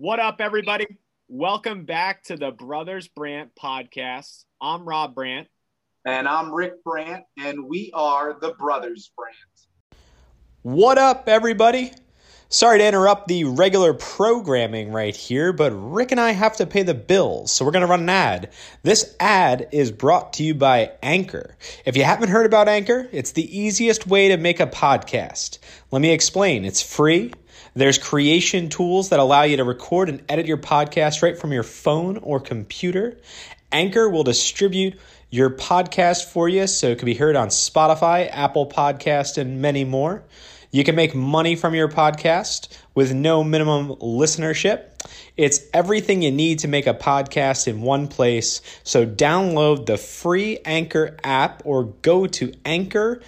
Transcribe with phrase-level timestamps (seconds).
[0.00, 0.86] What up, everybody?
[1.28, 4.46] Welcome back to the Brothers Brandt podcast.
[4.58, 5.48] I'm Rob Brandt.
[6.06, 9.36] And I'm Rick Brandt, and we are the Brothers Brandt.
[10.62, 11.92] What up, everybody?
[12.48, 16.82] Sorry to interrupt the regular programming right here, but Rick and I have to pay
[16.82, 18.52] the bills, so we're going to run an ad.
[18.82, 21.58] This ad is brought to you by Anchor.
[21.84, 25.58] If you haven't heard about Anchor, it's the easiest way to make a podcast.
[25.90, 26.64] Let me explain.
[26.64, 27.34] It's free.
[27.74, 31.62] There's creation tools that allow you to record and edit your podcast right from your
[31.62, 33.18] phone or computer.
[33.70, 34.98] Anchor will distribute
[35.30, 39.84] your podcast for you so it can be heard on Spotify, Apple Podcast, and many
[39.84, 40.24] more.
[40.72, 44.86] You can make money from your podcast with no minimum listenership.
[45.36, 48.60] It's everything you need to make a podcast in one place.
[48.82, 53.22] So download the free Anchor app or go to anchor.fm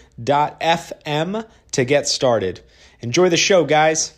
[1.72, 2.60] to get started.
[3.00, 4.14] Enjoy the show, guys.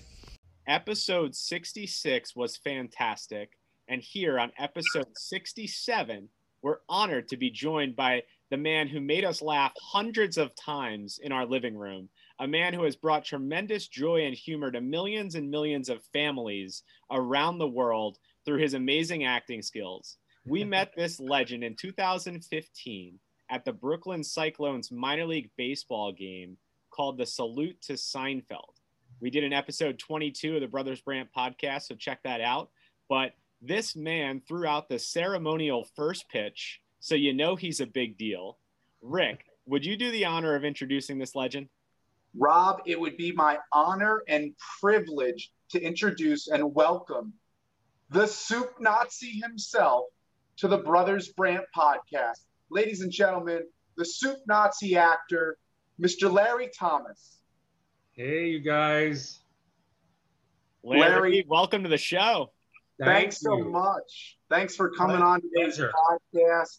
[0.66, 3.58] Episode 66 was fantastic.
[3.88, 6.26] And here on episode 67,
[6.62, 11.18] we're honored to be joined by the man who made us laugh hundreds of times
[11.22, 12.08] in our living room,
[12.38, 16.82] a man who has brought tremendous joy and humor to millions and millions of families
[17.10, 20.16] around the world through his amazing acting skills.
[20.46, 23.18] We met this legend in 2015
[23.50, 26.56] at the Brooklyn Cyclones minor league baseball game
[26.90, 28.80] called the Salute to Seinfeld.
[29.24, 32.68] We did an episode 22 of the Brothers Brandt podcast, so check that out.
[33.08, 38.18] But this man threw out the ceremonial first pitch, so you know he's a big
[38.18, 38.58] deal.
[39.00, 41.70] Rick, would you do the honor of introducing this legend?
[42.36, 47.32] Rob, it would be my honor and privilege to introduce and welcome
[48.10, 50.04] the soup Nazi himself
[50.58, 52.44] to the Brothers Brandt podcast.
[52.68, 53.62] Ladies and gentlemen,
[53.96, 55.56] the soup Nazi actor,
[55.98, 56.30] Mr.
[56.30, 57.38] Larry Thomas.
[58.16, 59.40] Hey, you guys.
[60.84, 61.46] Larry, Larry.
[61.48, 62.52] welcome to the show.
[63.00, 64.38] Thank Thanks so much.
[64.48, 65.92] Thanks for coming My on today's pleasure.
[66.32, 66.78] podcast.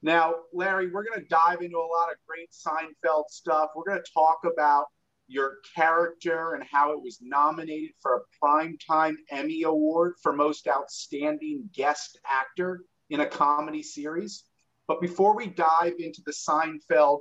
[0.00, 3.72] Now, Larry, we're going to dive into a lot of great Seinfeld stuff.
[3.76, 4.86] We're going to talk about
[5.26, 11.68] your character and how it was nominated for a Primetime Emmy Award for Most Outstanding
[11.74, 14.44] Guest Actor in a Comedy Series.
[14.86, 17.18] But before we dive into the Seinfeld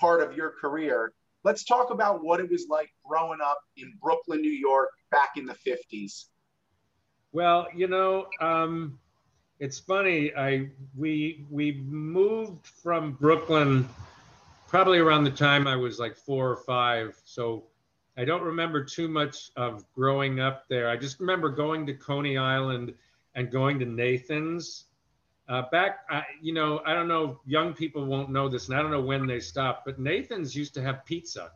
[0.00, 1.12] part of your career,
[1.46, 5.46] let's talk about what it was like growing up in Brooklyn, New York, back in
[5.46, 6.24] the 50s.
[7.30, 8.98] Well, you know, um,
[9.60, 10.34] it's funny.
[10.34, 13.88] I we we moved from Brooklyn
[14.66, 17.16] probably around the time I was like four or five.
[17.24, 17.62] So
[18.16, 20.90] I don't remember too much of growing up there.
[20.90, 22.92] I just remember going to Coney Island
[23.36, 24.86] and going to Nathan's.
[25.48, 28.82] Uh, back, I, you know, I don't know, young people won't know this, and I
[28.82, 31.52] don't know when they stopped, but Nathan's used to have pizza.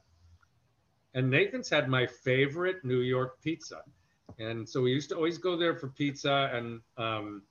[1.14, 3.82] And Nathan's had my favorite New York pizza.
[4.38, 6.50] And so we used to always go there for pizza.
[6.52, 7.42] And, um,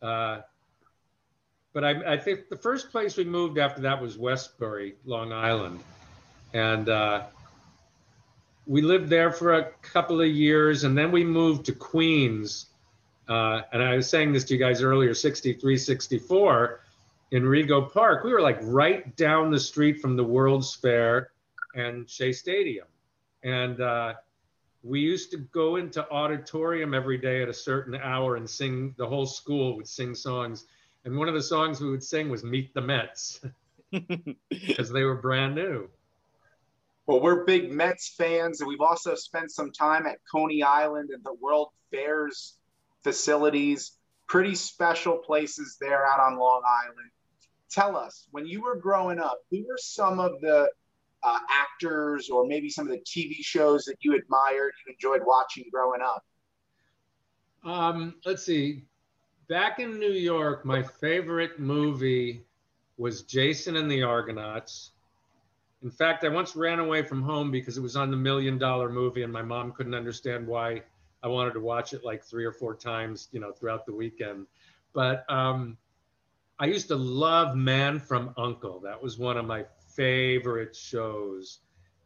[0.00, 0.42] uh,
[1.72, 5.80] but I, I think the first place we moved after that was Westbury, Long Island.
[6.54, 7.24] And uh,
[8.66, 10.84] we lived there for a couple of years.
[10.84, 12.66] And then we moved to Queens.
[13.28, 16.80] Uh, and I was saying this to you guys earlier 63, 64
[17.30, 18.24] in Rego Park.
[18.24, 21.30] We were like right down the street from the World's Fair
[21.74, 22.86] and Shea Stadium.
[23.42, 24.14] And uh,
[24.82, 29.06] we used to go into auditorium every day at a certain hour and sing, the
[29.06, 30.66] whole school would sing songs.
[31.04, 33.40] And one of the songs we would sing was Meet the Mets
[33.90, 35.88] because they were brand new.
[37.06, 41.24] Well, we're big Mets fans, and we've also spent some time at Coney Island and
[41.24, 42.54] the World Fairs
[43.02, 43.92] facilities.
[44.28, 47.10] Pretty special places there out on Long Island.
[47.70, 50.68] Tell us, when you were growing up, who were some of the
[51.22, 55.64] uh, actors or maybe some of the TV shows that you admired, you enjoyed watching
[55.72, 56.24] growing up?
[57.64, 58.84] Um, let's see.
[59.48, 62.44] Back in New York, my favorite movie
[62.96, 64.92] was Jason and the Argonauts.
[65.82, 68.88] In fact, I once ran away from home because it was on the million dollar
[68.88, 70.82] movie and my mom couldn't understand why
[71.22, 74.46] I wanted to watch it like three or four times, you know, throughout the weekend.
[74.92, 75.76] But um,
[76.58, 78.80] I used to love Man from Uncle.
[78.80, 79.64] That was one of my
[79.94, 81.60] favorite shows.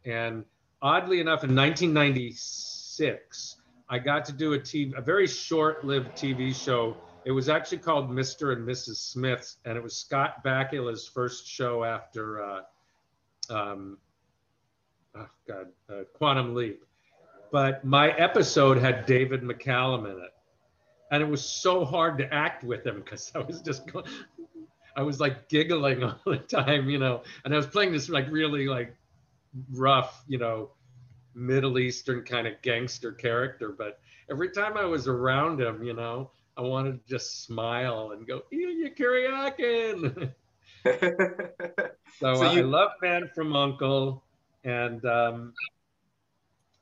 [0.05, 0.45] And
[0.81, 3.57] oddly enough, in 1996,
[3.89, 6.97] I got to do a TV, a very short-lived TV show.
[7.25, 8.53] It was actually called Mr.
[8.53, 8.97] and Mrs.
[8.97, 12.61] Smith's, and it was Scott Bakula's first show after, uh,
[13.49, 13.97] um,
[15.15, 16.83] oh God, uh, Quantum Leap.
[17.51, 20.33] But my episode had David McCallum in it,
[21.11, 24.05] and it was so hard to act with him because I was just going,
[24.95, 28.29] I was like giggling all the time, you know, and I was playing this like
[28.29, 28.95] really like
[29.71, 30.71] rough, you know,
[31.35, 33.69] Middle Eastern kind of gangster character.
[33.69, 33.99] But
[34.29, 38.41] every time I was around him, you know, I wanted to just smile and go,
[38.51, 40.33] Ilya Kuryakin.
[42.19, 42.59] so, so you...
[42.59, 44.23] I love Man from Uncle.
[44.63, 45.53] And um,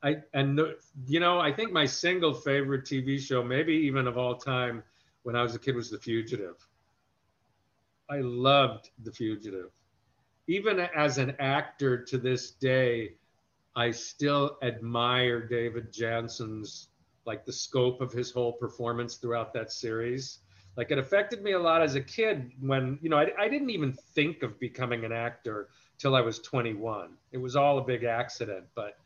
[0.06, 0.60] I, and
[1.08, 4.84] you know, I think my single favorite TV show, maybe even of all time
[5.24, 6.54] when I was a kid, was The Fugitive.
[8.08, 9.70] I loved The Fugitive.
[10.46, 13.14] Even as an actor to this day,
[13.74, 16.90] I still admire David Janssen's
[17.24, 20.38] like the scope of his whole performance throughout that series.
[20.76, 23.70] Like it affected me a lot as a kid when, you know, I, I didn't
[23.70, 27.16] even think of becoming an actor till I was 21.
[27.32, 28.66] It was all a big accident.
[28.76, 28.96] But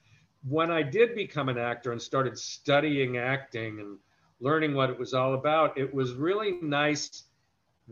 [0.49, 3.99] when I did become an actor and started studying acting and
[4.41, 7.25] learning what it was all about, it was really nice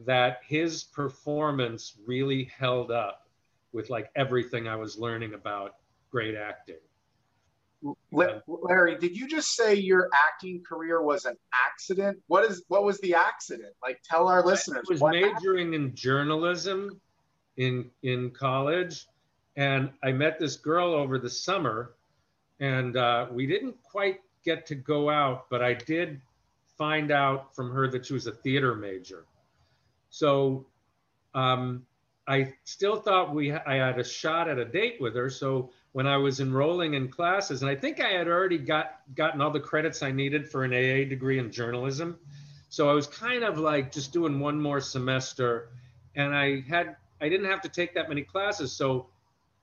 [0.07, 3.29] that his performance really held up
[3.73, 5.75] with like everything I was learning about
[6.11, 6.77] great acting.
[8.11, 12.19] Larry, did you just say your acting career was an accident?
[12.27, 13.73] What is what was the accident?
[13.83, 14.87] Like tell our listeners.
[14.91, 15.91] I was majoring happened?
[15.91, 17.01] in journalism
[17.57, 19.07] in in college
[19.57, 21.95] and I met this girl over the summer
[22.61, 26.21] and uh, we didn't quite get to go out, but I did
[26.77, 29.25] find out from her that she was a theater major.
[30.11, 30.67] So
[31.35, 31.87] um,
[32.27, 35.31] I still thought we I had a shot at a date with her.
[35.31, 39.41] So when I was enrolling in classes, and I think I had already got gotten
[39.41, 42.19] all the credits I needed for an AA degree in journalism.
[42.69, 45.71] So I was kind of like just doing one more semester,
[46.15, 48.73] and I had I didn't have to take that many classes.
[48.73, 49.09] So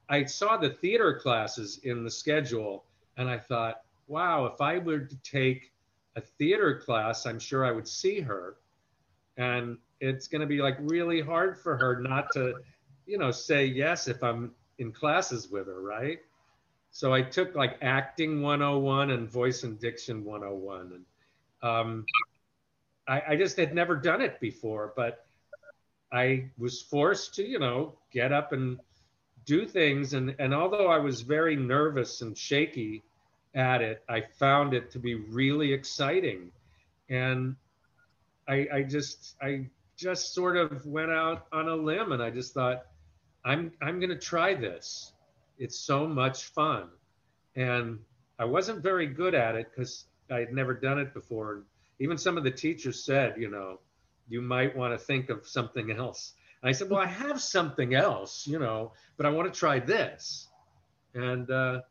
[0.09, 2.85] I saw the theater classes in the schedule,
[3.17, 5.71] and I thought, wow, if I were to take
[6.15, 8.57] a theater class, I'm sure I would see her.
[9.37, 12.55] And it's going to be like really hard for her not to,
[13.05, 16.19] you know, say yes if I'm in classes with her, right?
[16.91, 20.93] So I took like acting 101 and voice and diction 101.
[20.93, 22.05] And um,
[23.07, 25.25] I, I just had never done it before, but
[26.11, 28.79] I was forced to, you know, get up and
[29.45, 30.13] do things.
[30.13, 33.03] And, and although I was very nervous and shaky
[33.53, 36.51] at it, I found it to be really exciting.
[37.09, 37.55] And
[38.47, 42.53] I, I just, I just sort of went out on a limb and I just
[42.53, 42.85] thought,
[43.43, 45.13] I'm I'm gonna try this.
[45.59, 46.89] It's so much fun.
[47.55, 47.99] And
[48.39, 51.63] I wasn't very good at it because I had never done it before.
[51.99, 53.79] Even some of the teachers said, you know,
[54.27, 56.33] you might want to think of something else.
[56.67, 60.47] I said, well, I have something else, you know, but I want to try this.
[61.13, 61.81] And uh,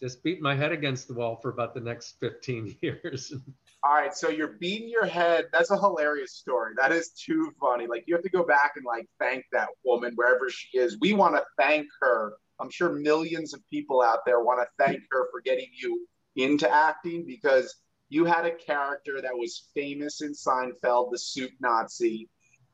[0.00, 3.34] just beat my head against the wall for about the next 15 years.
[3.82, 5.46] All right, so you're beating your head.
[5.52, 6.72] That's a hilarious story.
[6.76, 7.86] That is too funny.
[7.86, 10.98] Like you have to go back and like thank that woman wherever she is.
[11.00, 12.34] We want to thank her.
[12.58, 16.70] I'm sure millions of people out there want to thank her for getting you into
[16.70, 17.74] acting because
[18.10, 22.28] you had a character that was famous in Seinfeld, the soup Nazi.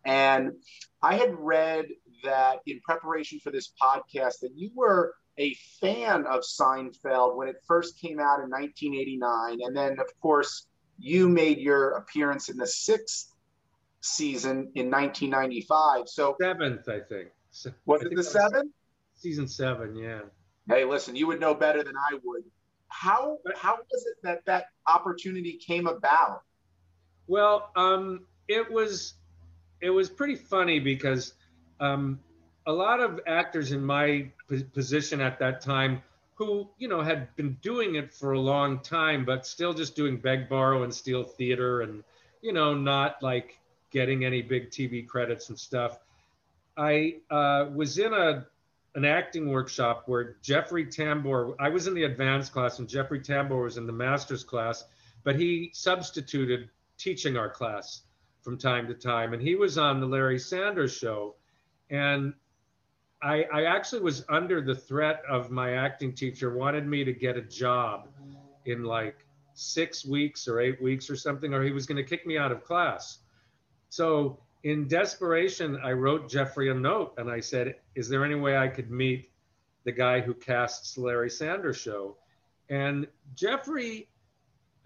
[0.06, 0.52] And
[1.02, 1.86] I had read
[2.24, 7.56] that in preparation for this podcast that you were a fan of Seinfeld when it
[7.66, 9.58] first came out in 1989.
[9.62, 13.32] And then, of course, you made your appearance in the sixth
[14.00, 16.08] season in 1995.
[16.08, 17.28] So seventh, I think.
[17.84, 18.72] Was I it the seventh?
[19.16, 20.20] Season seven, yeah.
[20.68, 22.44] Hey, listen, you would know better than I would.
[22.88, 26.42] How how was it that that opportunity came about?
[27.26, 29.14] Well, um, it was
[29.80, 31.34] it was pretty funny because
[31.80, 32.18] um,
[32.66, 34.30] a lot of actors in my
[34.72, 36.02] position at that time
[36.34, 40.16] who you know had been doing it for a long time but still just doing
[40.16, 42.04] beg borrow and steal theater and
[42.42, 43.58] you know not like
[43.90, 45.98] getting any big tv credits and stuff.
[46.76, 48.46] I uh, was in a,
[48.94, 53.62] an acting workshop where Jeffrey Tambor, I was in the advanced class and Jeffrey Tambor
[53.64, 54.84] was in the master's class,
[55.24, 56.68] but he substituted
[56.98, 58.02] teaching our class
[58.46, 59.32] from time to time.
[59.32, 61.34] And he was on the Larry Sanders show.
[61.90, 62.32] And
[63.20, 67.36] I, I actually was under the threat of my acting teacher wanted me to get
[67.36, 68.06] a job
[68.64, 72.24] in like six weeks or eight weeks or something, or he was going to kick
[72.24, 73.18] me out of class.
[73.88, 78.56] So in desperation, I wrote Jeffrey a note and I said, Is there any way
[78.56, 79.28] I could meet
[79.82, 82.16] the guy who casts Larry Sanders show?
[82.68, 84.08] And Jeffrey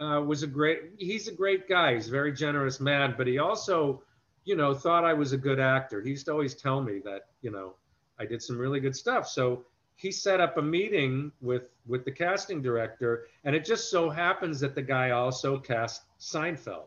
[0.00, 1.94] uh, was a great, he's a great guy.
[1.94, 4.02] He's a very generous man, but he also,
[4.44, 6.00] you know, thought I was a good actor.
[6.00, 7.74] He used to always tell me that, you know,
[8.18, 9.28] I did some really good stuff.
[9.28, 9.64] So
[9.96, 14.58] he set up a meeting with with the casting director, and it just so happens
[14.60, 16.86] that the guy also cast Seinfeld.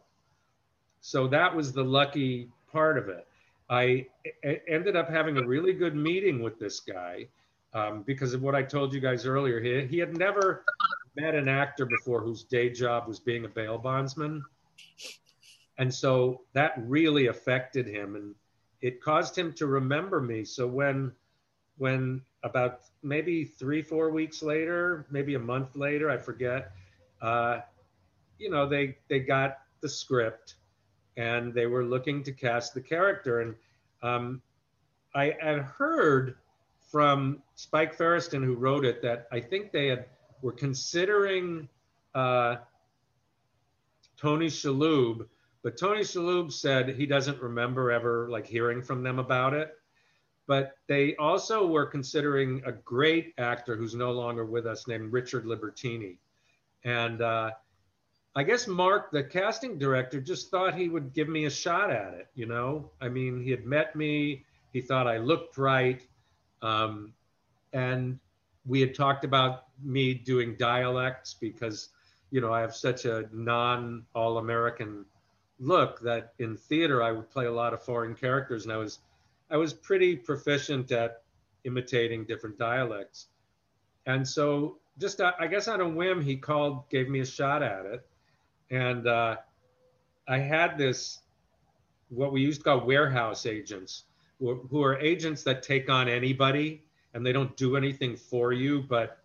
[1.01, 3.27] So that was the lucky part of it.
[3.69, 4.07] I
[4.67, 7.27] ended up having a really good meeting with this guy
[7.73, 9.59] um, because of what I told you guys earlier.
[9.59, 10.65] He, he had never
[11.15, 14.43] met an actor before whose day job was being a bail bondsman.
[15.77, 18.35] And so that really affected him and
[18.81, 20.43] it caused him to remember me.
[20.43, 21.11] So when,
[21.77, 26.71] when about maybe three, four weeks later, maybe a month later, I forget,
[27.21, 27.59] uh,
[28.37, 30.55] you know, they, they got the script
[31.15, 33.41] and they were looking to cast the character.
[33.41, 33.55] And
[34.01, 34.41] um,
[35.15, 36.35] I had heard
[36.91, 40.05] from Spike Feresten, who wrote it, that I think they had
[40.43, 41.69] were considering
[42.13, 42.57] uh,
[44.17, 45.25] Tony Shalhoub,
[45.63, 49.73] but Tony Shalhoub said he doesn't remember ever like hearing from them about it.
[50.45, 55.45] But they also were considering a great actor who's no longer with us named Richard
[55.45, 56.17] Libertini.
[56.83, 57.51] And uh,
[58.35, 62.13] I guess Mark, the casting director, just thought he would give me a shot at
[62.13, 62.27] it.
[62.35, 66.01] You know, I mean, he had met me, he thought I looked right,
[66.61, 67.13] um,
[67.71, 68.19] and
[68.65, 71.89] we had talked about me doing dialects because,
[72.31, 75.05] you know, I have such a non all American
[75.59, 78.99] look that in theater I would play a lot of foreign characters, and I was,
[79.49, 81.23] I was pretty proficient at
[81.63, 83.27] imitating different dialects,
[84.05, 87.63] and so just uh, I guess on a whim he called, gave me a shot
[87.63, 88.05] at it
[88.73, 89.35] and uh,
[90.27, 91.19] I had this,
[92.09, 94.05] what we used to call warehouse agents,
[94.39, 98.81] who, who are agents that take on anybody and they don't do anything for you,
[98.81, 99.19] but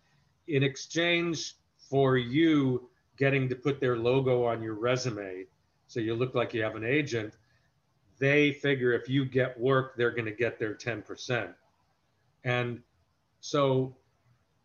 [0.47, 1.55] in exchange
[1.89, 5.45] for you getting to put their logo on your resume,
[5.87, 7.33] so you look like you have an agent,
[8.19, 11.53] they figure if you get work, they're going to get their 10%.
[12.43, 12.81] And
[13.41, 13.95] so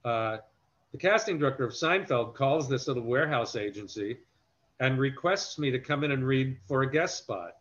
[0.05, 0.39] uh,
[0.93, 4.19] the casting director of Seinfeld calls this little warehouse agency
[4.81, 7.53] and requests me to come in and read for a guest spot.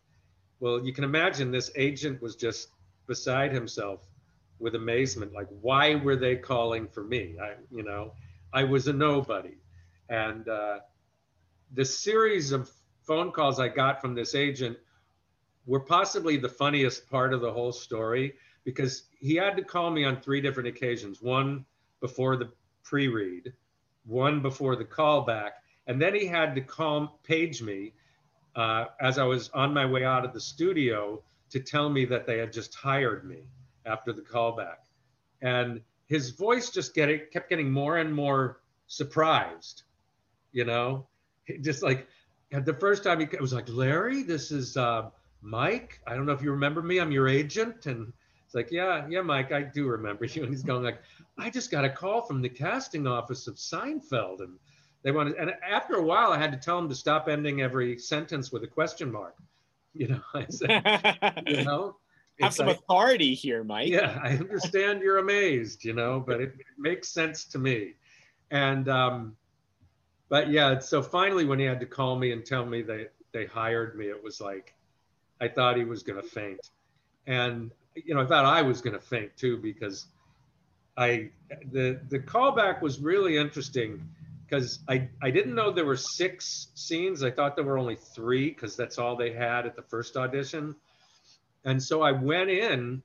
[0.60, 2.68] Well, you can imagine this agent was just
[3.06, 4.06] beside himself
[4.64, 5.34] with amazement.
[5.34, 7.36] Like, why were they calling for me?
[7.40, 8.14] I, you know,
[8.50, 9.58] I was a nobody.
[10.08, 10.78] And uh,
[11.74, 12.70] the series of
[13.02, 14.78] phone calls I got from this agent
[15.66, 18.32] were possibly the funniest part of the whole story
[18.64, 21.66] because he had to call me on three different occasions one
[22.00, 22.50] before the
[22.82, 23.52] pre read,
[24.06, 25.50] one before the callback,
[25.86, 27.92] and then he had to call, page me
[28.56, 32.26] uh, as I was on my way out of the studio to tell me that
[32.26, 33.42] they had just hired me
[33.86, 34.76] after the callback.
[35.42, 39.82] And his voice just getting, kept getting more and more surprised,
[40.52, 41.06] you know,
[41.60, 42.06] just like
[42.50, 45.10] the first time he was like, Larry, this is uh,
[45.40, 46.00] Mike.
[46.06, 46.98] I don't know if you remember me.
[47.00, 47.86] I'm your agent.
[47.86, 48.12] And
[48.44, 50.42] it's like, yeah, yeah, Mike, I do remember you.
[50.42, 51.00] And he's going like,
[51.38, 54.40] I just got a call from the casting office of Seinfeld.
[54.40, 54.58] And
[55.02, 57.98] they wanted, and after a while, I had to tell them to stop ending every
[57.98, 59.36] sentence with a question mark.
[59.96, 61.98] You know, I said, you know,
[62.40, 63.88] have some like, authority here, Mike.
[63.88, 67.94] Yeah, I understand you're amazed, you know, but it, it makes sense to me.
[68.50, 69.36] And, um,
[70.28, 73.46] but yeah, so finally, when he had to call me and tell me they they
[73.46, 74.74] hired me, it was like,
[75.40, 76.70] I thought he was going to faint,
[77.26, 80.06] and you know, I thought I was going to faint too because
[80.96, 81.30] I
[81.70, 84.08] the the callback was really interesting
[84.46, 87.22] because I, I didn't know there were six scenes.
[87.22, 90.74] I thought there were only three because that's all they had at the first audition.
[91.64, 93.02] And so I went in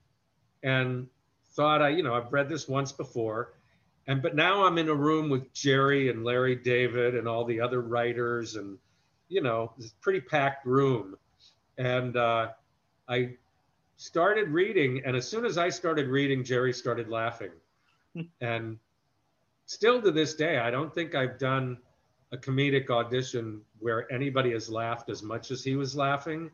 [0.64, 1.08] and
[1.52, 3.54] thought I, you know, I've read this once before.
[4.08, 7.62] And but now I'm in a room with Jerry and Larry David and all the
[7.62, 8.78] other writers and
[9.30, 11.16] you know, it's a pretty packed room.
[11.78, 12.50] And uh,
[13.08, 13.36] I
[13.96, 17.52] started reading, and as soon as I started reading, Jerry started laughing.
[18.42, 18.78] and
[19.68, 21.78] still to this day, I don't think I've done
[22.32, 26.52] a comedic audition where anybody has laughed as much as he was laughing.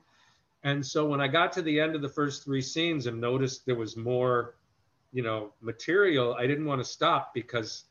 [0.66, 3.66] And so when I got to the end of the first three scenes and noticed
[3.66, 4.56] there was more
[5.16, 7.86] you know, material, I didn't want to stop because,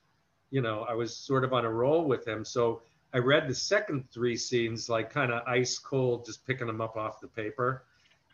[0.51, 2.45] you know, I was sort of on a roll with him.
[2.45, 2.83] So
[3.15, 6.99] I read the second three scenes like kind of ice cold, just picking them up
[6.99, 7.87] off the paper.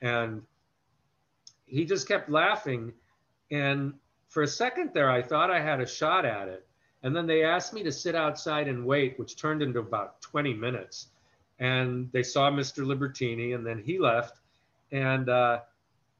[0.02, 0.42] And
[1.66, 2.92] he just kept laughing.
[3.52, 3.94] And
[4.26, 6.66] for a second there, I thought I had a shot at it.
[7.04, 10.52] And then they asked me to sit outside and wait, which turned into about 20
[10.52, 11.09] minutes.
[11.60, 12.84] And they saw Mr.
[12.84, 14.40] Libertini, and then he left.
[14.92, 15.60] And uh,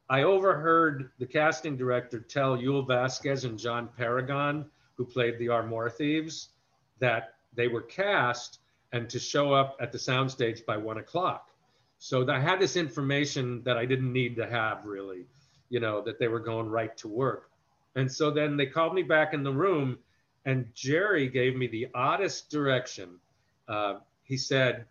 [0.09, 4.66] I overheard the casting director tell Yul Vasquez and John Paragon,
[4.97, 6.50] who played the Armoire Thieves,
[6.99, 8.59] that they were cast
[8.92, 11.50] and to show up at the soundstage by one o'clock.
[11.99, 15.26] So I had this information that I didn't need to have really,
[15.68, 17.50] you know, that they were going right to work.
[17.94, 19.99] And so then they called me back in the room
[20.44, 23.20] and Jerry gave me the oddest direction.
[23.68, 24.87] Uh, he said,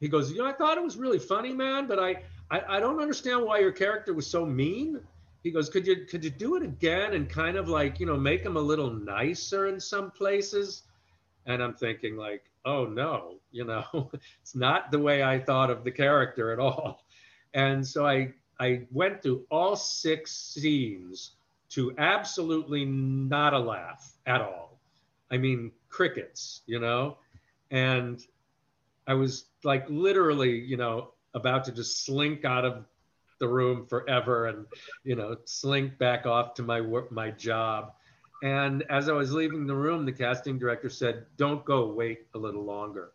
[0.00, 2.80] he goes, you know, I thought it was really funny, man, but I, I, I
[2.80, 5.00] don't understand why your character was so mean.
[5.42, 8.16] He goes, could you could you do it again and kind of like you know
[8.16, 10.82] make him a little nicer in some places?
[11.46, 14.10] And I'm thinking like, oh no, you know,
[14.42, 17.04] it's not the way I thought of the character at all.
[17.54, 21.32] And so I I went through all six scenes
[21.70, 24.80] to absolutely not a laugh at all.
[25.30, 27.18] I mean, crickets, you know?
[27.70, 28.24] And
[29.08, 32.84] I was like literally, you know, about to just slink out of
[33.40, 34.66] the room forever and,
[35.02, 37.92] you know, slink back off to my work, my job.
[38.42, 42.38] And as I was leaving the room, the casting director said, Don't go, wait a
[42.38, 43.12] little longer.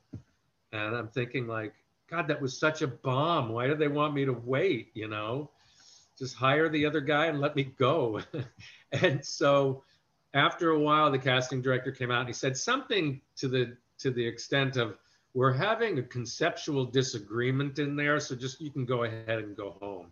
[0.72, 1.74] And I'm thinking, like,
[2.10, 3.50] God, that was such a bomb.
[3.50, 4.92] Why do they want me to wait?
[4.96, 5.52] You know,
[6.18, 8.22] just hire the other guy and let me go.
[8.92, 9.84] and so
[10.34, 14.12] after a while, the casting director came out and he said something to the to
[14.12, 14.98] the extent of,
[15.36, 19.72] "We're having a conceptual disagreement in there, so just you can go ahead and go
[19.72, 20.12] home."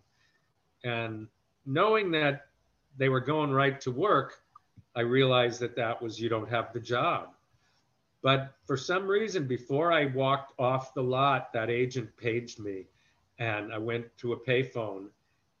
[0.82, 1.28] And
[1.64, 2.48] knowing that
[2.96, 4.42] they were going right to work,
[4.96, 7.34] I realized that that was you don't have the job.
[8.20, 12.88] But for some reason, before I walked off the lot, that agent paged me,
[13.38, 15.08] and I went to a payphone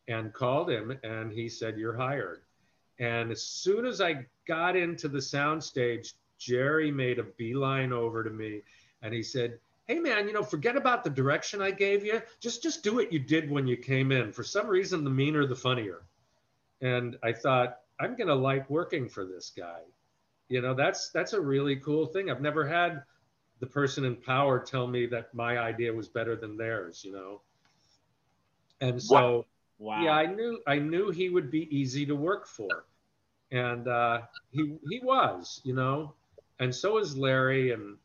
[0.08, 2.42] and called him, and he said, "You're hired."
[2.98, 8.30] And as soon as I got into the soundstage, Jerry made a beeline over to
[8.30, 8.62] me
[9.02, 12.22] and he said, Hey man, you know, forget about the direction I gave you.
[12.40, 14.32] Just just do what you did when you came in.
[14.32, 16.02] For some reason, the meaner the funnier.
[16.80, 19.80] And I thought, I'm gonna like working for this guy.
[20.48, 22.30] You know, that's that's a really cool thing.
[22.30, 23.02] I've never had
[23.60, 27.42] the person in power tell me that my idea was better than theirs, you know.
[28.80, 29.46] And so
[29.78, 30.02] wow.
[30.02, 32.84] yeah, I knew I knew he would be easy to work for
[33.52, 36.14] and uh, he he was, you know,
[36.58, 37.96] and so is Larry, and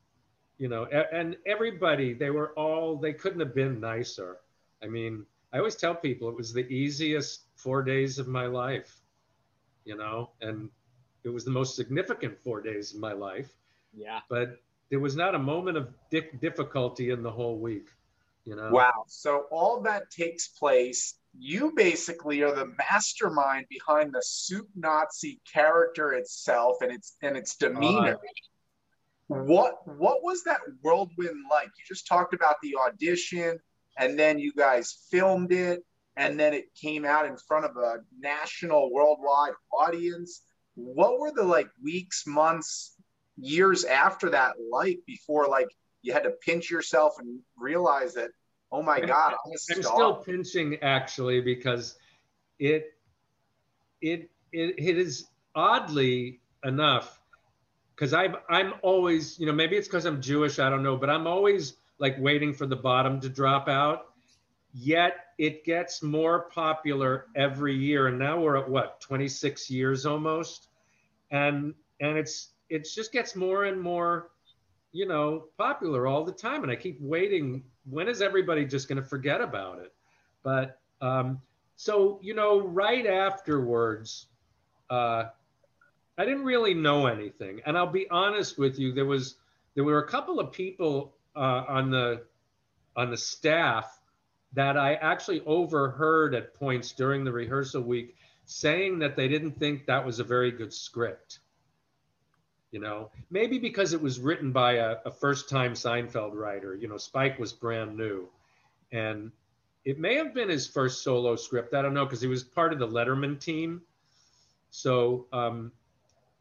[0.57, 2.13] you know, and everybody.
[2.13, 2.97] They were all.
[2.97, 4.37] They couldn't have been nicer.
[4.83, 8.99] I mean, I always tell people it was the easiest four days of my life,
[9.85, 10.69] you know, and
[11.23, 13.49] it was the most significant four days of my life.
[13.95, 14.19] Yeah.
[14.29, 17.87] But there was not a moment of di- difficulty in the whole week,
[18.45, 18.69] you know.
[18.71, 19.05] Wow.
[19.07, 26.13] So all that takes place you basically are the mastermind behind the soup Nazi character
[26.13, 28.15] itself and its and its demeanor.
[28.15, 28.17] Uh,
[29.27, 31.67] what what was that whirlwind like?
[31.67, 33.59] You just talked about the audition,
[33.97, 35.83] and then you guys filmed it,
[36.15, 40.43] and then it came out in front of a national, worldwide audience.
[40.75, 42.97] What were the like weeks, months,
[43.37, 45.67] years after that like before like
[46.01, 48.31] you had to pinch yourself and realize that
[48.71, 51.95] oh my god i'm, I'm still pinching actually because
[52.59, 52.93] it
[54.01, 57.19] it it, it is oddly enough
[57.97, 61.09] because i'm i'm always you know maybe it's because i'm jewish i don't know but
[61.09, 64.13] i'm always like waiting for the bottom to drop out
[64.73, 70.69] yet it gets more popular every year and now we're at what 26 years almost
[71.31, 74.29] and and it's it just gets more and more
[74.97, 76.63] you know, popular all the time.
[76.63, 77.63] And I keep waiting.
[77.89, 79.93] When is everybody just going to forget about it?
[80.43, 81.41] But um,
[81.75, 84.27] so, you know, right afterwards,
[84.89, 85.25] uh,
[86.17, 87.61] I didn't really know anything.
[87.65, 89.35] And I'll be honest with you, there was
[89.75, 92.23] there were a couple of people uh, on the
[92.95, 93.85] on the staff
[94.53, 99.85] that I actually overheard at points during the rehearsal week saying that they didn't think
[99.85, 101.39] that was a very good script.
[102.71, 106.87] You know maybe because it was written by a, a first time seinfeld writer you
[106.87, 108.27] know spike was brand new.
[108.91, 109.31] And
[109.85, 111.75] it may have been his first solo script.
[111.75, 113.83] I don't know because he was part of the letterman team.
[114.71, 115.71] So um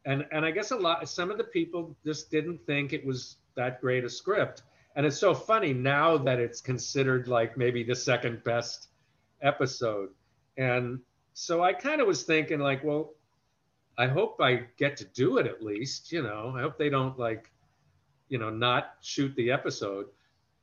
[0.07, 3.37] and and i guess a lot some of the people just didn't think it was
[3.55, 4.63] that great a script
[4.97, 8.89] and it's so funny now that it's considered like maybe the second best
[9.43, 10.09] episode
[10.57, 10.99] and
[11.35, 13.13] so i kind of was thinking like well
[13.99, 16.13] I hope I get to do it at least.
[16.13, 17.51] You know, I hope they don't like,
[18.29, 20.07] you know, not shoot the episode.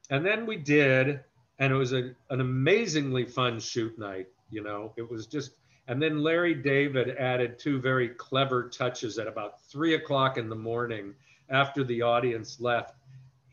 [0.10, 1.22] And then we did,
[1.60, 4.28] and it was a, an amazingly fun shoot night.
[4.52, 5.54] You know, it was just,
[5.88, 10.56] and then Larry David added two very clever touches at about three o'clock in the
[10.56, 11.14] morning
[11.50, 12.96] after the audience left.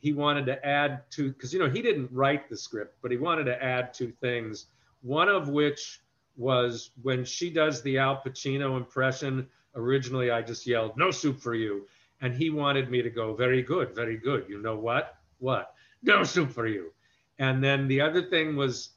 [0.00, 3.16] He wanted to add two, because, you know, he didn't write the script, but he
[3.16, 4.66] wanted to add two things.
[5.02, 6.00] One of which
[6.36, 9.46] was when she does the Al Pacino impression.
[9.74, 11.86] Originally, I just yelled, No soup for you.
[12.22, 14.46] And he wanted me to go, Very good, very good.
[14.48, 15.16] You know what?
[15.38, 15.74] What?
[16.02, 16.92] No soup for you.
[17.38, 18.90] And then the other thing was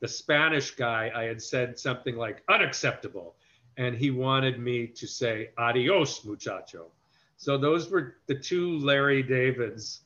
[0.00, 3.34] the Spanish guy, I had said something like unacceptable.
[3.76, 6.90] And he wanted me to say adios, muchacho.
[7.36, 10.00] So those were the two Larry Davids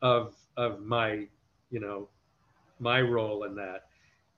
[0.00, 1.26] of of my,
[1.70, 2.08] you know,
[2.78, 3.86] my role in that.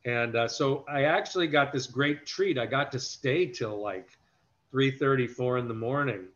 [0.05, 2.59] And uh, so I actually got this great treat.
[2.59, 4.11] I got to stay till like
[4.73, 6.27] 3:34 in the morning,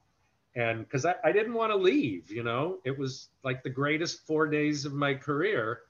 [0.55, 4.24] and because I, I didn't want to leave, you know, it was like the greatest
[4.24, 5.81] four days of my career.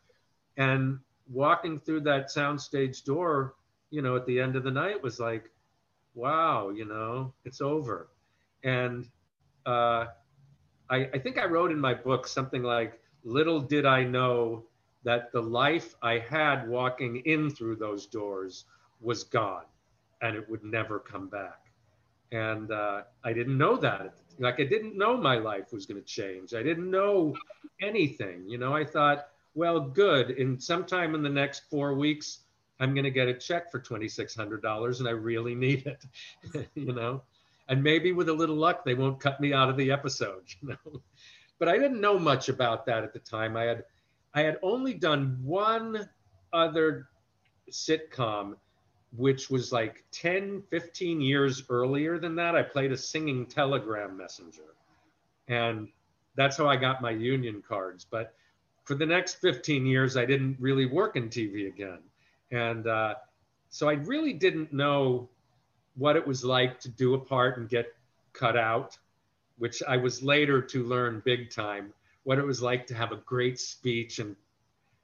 [0.56, 3.54] And walking through that soundstage door,
[3.90, 5.50] you know, at the end of the night was like,
[6.14, 8.08] wow, you know, it's over.
[8.64, 9.08] And
[9.66, 10.06] uh,
[10.88, 14.64] I, I think I wrote in my book something like, little did I know
[15.04, 18.64] that the life I had walking in through those doors
[19.00, 19.64] was gone
[20.22, 21.60] and it would never come back.
[22.32, 24.14] And uh, I didn't know that.
[24.38, 26.54] Like, I didn't know my life was going to change.
[26.54, 27.34] I didn't know
[27.80, 28.48] anything.
[28.48, 30.32] You know, I thought, well, good.
[30.32, 32.40] In sometime in the next four weeks,
[32.78, 37.22] I'm going to get a check for $2,600 and I really need it, you know?
[37.68, 40.68] And maybe with a little luck, they won't cut me out of the episode, you
[40.68, 41.00] know?
[41.58, 43.56] But I didn't know much about that at the time.
[43.56, 43.84] I had,
[44.34, 46.06] I had only done one
[46.52, 47.08] other
[47.70, 48.56] sitcom,
[49.16, 52.54] which was like 10, 15 years earlier than that.
[52.54, 54.74] I played a singing telegram messenger.
[55.48, 55.88] And
[56.34, 58.04] that's how I got my union cards.
[58.04, 58.34] But
[58.86, 61.98] for the next 15 years, I didn't really work in TV again.
[62.52, 63.16] And uh,
[63.68, 65.28] so I really didn't know
[65.96, 67.92] what it was like to do a part and get
[68.32, 68.96] cut out,
[69.58, 73.16] which I was later to learn big time what it was like to have a
[73.16, 74.34] great speech and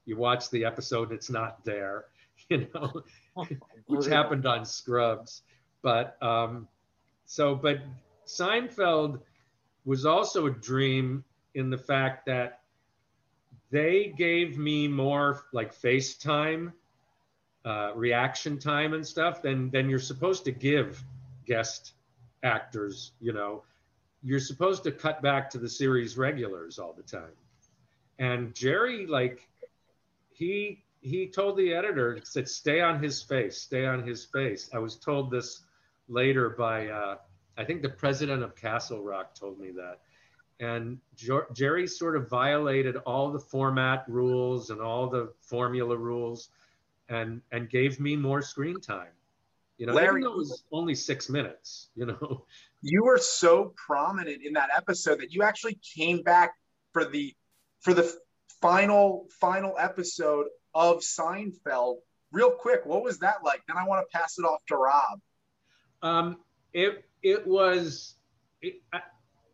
[0.07, 2.07] you watch the episode and it's not there,
[2.49, 3.03] you know,
[3.87, 5.43] which happened on Scrubs.
[5.83, 6.67] But um,
[7.27, 7.79] so, but
[8.27, 9.21] Seinfeld
[9.85, 12.62] was also a dream in the fact that
[13.73, 16.73] they gave me more like FaceTime,
[17.65, 21.03] uh, reaction time and stuff than than you're supposed to give
[21.47, 21.95] guest
[22.43, 23.13] actors.
[23.21, 23.63] You know,
[24.23, 27.33] you're supposed to cut back to the series regulars all the time.
[28.19, 29.49] And Jerry, like,
[30.33, 34.79] he he told the editor said, "Stay on his face, stay on his face." I
[34.79, 35.63] was told this
[36.09, 37.17] later by uh,
[37.57, 40.01] I think the president of Castle Rock told me that
[40.61, 40.99] and
[41.53, 46.51] Jerry sort of violated all the format rules and all the formula rules,
[47.09, 49.13] and and gave me more screen time.
[49.79, 51.89] You know, Larry, even though it was only six minutes.
[51.97, 52.45] You know,
[52.83, 56.55] you were so prominent in that episode that you actually came back
[56.93, 57.35] for the
[57.81, 58.13] for the
[58.61, 61.97] final final episode of Seinfeld.
[62.31, 63.63] Real quick, what was that like?
[63.67, 65.21] Then I want to pass it off to Rob.
[66.03, 66.37] Um,
[66.73, 68.15] it it was.
[68.61, 69.01] It, I,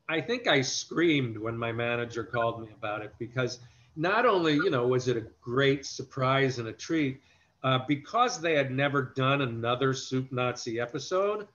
[0.08, 3.60] I think I screamed when my manager called me about it because
[3.96, 7.20] not only, you know, was it a great surprise and a treat,
[7.62, 11.48] uh, because they had never done another Soup Nazi episode,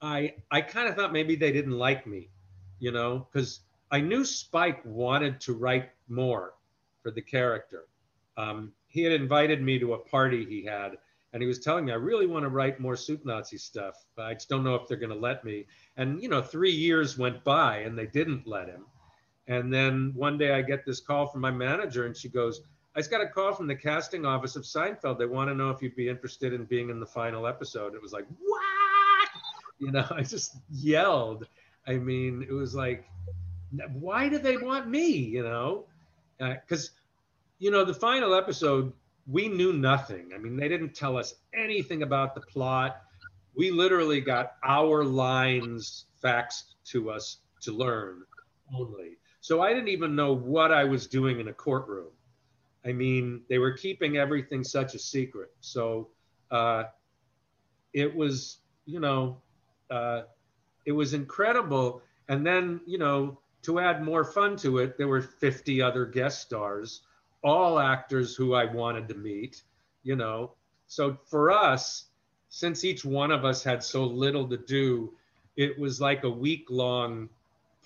[0.00, 2.28] I I kind of thought maybe they didn't like me,
[2.78, 6.54] you know, because I knew Spike wanted to write more
[7.02, 7.84] for the character.
[8.36, 10.96] Um, he had invited me to a party he had
[11.32, 14.34] and he was telling me, I really want to write more Soup Nazi stuff, I
[14.34, 15.66] just don't know if they're going to let me.
[15.96, 18.84] And, you know, three years went by and they didn't let him.
[19.48, 22.60] And then one day I get this call from my manager and she goes,
[22.94, 25.18] I just got a call from the casting office of Seinfeld.
[25.18, 27.94] They want to know if you'd be interested in being in the final episode.
[27.94, 29.28] It was like, what?
[29.78, 31.46] You know, I just yelled.
[31.86, 33.08] I mean, it was like,
[33.94, 35.08] why do they want me?
[35.08, 35.86] You know,
[36.38, 36.92] because, uh,
[37.58, 38.92] you know, the final episode
[39.26, 40.30] we knew nothing.
[40.34, 43.02] I mean, they didn't tell us anything about the plot.
[43.54, 48.22] We literally got our lines faxed to us to learn
[48.74, 49.18] only.
[49.40, 52.10] So I didn't even know what I was doing in a courtroom.
[52.84, 55.50] I mean, they were keeping everything such a secret.
[55.60, 56.08] So
[56.50, 56.84] uh,
[57.92, 59.38] it was, you know,
[59.90, 60.22] uh,
[60.84, 62.02] it was incredible.
[62.28, 66.42] And then, you know, to add more fun to it, there were 50 other guest
[66.42, 67.02] stars
[67.42, 69.62] all actors who I wanted to meet,
[70.02, 70.52] you know.
[70.86, 72.06] So for us,
[72.48, 75.12] since each one of us had so little to do,
[75.56, 77.28] it was like a week long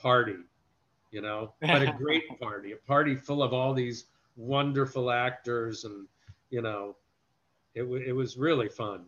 [0.01, 0.37] party,
[1.11, 6.07] you know, but a great party, a party full of all these wonderful actors and,
[6.51, 6.97] you know,
[7.75, 9.05] it, w- it was really fun.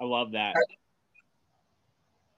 [0.00, 0.54] I love that.